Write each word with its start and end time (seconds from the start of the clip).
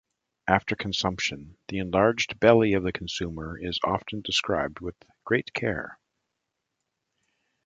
After 0.47 0.75
consumption, 0.75 1.57
the 1.67 1.77
enlarged 1.77 2.39
belly 2.39 2.73
of 2.73 2.81
the 2.81 2.91
consumer 2.91 3.55
is 3.59 3.79
often 3.83 4.21
described 4.23 4.79
with 4.79 4.95
great 5.25 5.53
care. 5.53 5.99